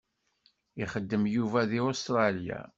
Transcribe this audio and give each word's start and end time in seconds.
Ixeddem 0.83 1.23
Yuba 1.35 1.61
di 1.69 1.79
Ustralya? 1.89 2.59